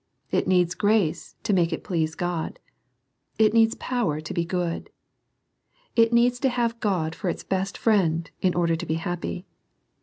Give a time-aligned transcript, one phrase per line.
[0.31, 2.59] It needs grace to make it please God.
[3.37, 4.89] It needs power to be good.
[5.95, 9.45] It needs to have God for its best friend, in order to be happy.